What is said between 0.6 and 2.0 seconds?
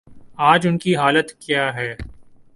ان کی حالت کیا ہے؟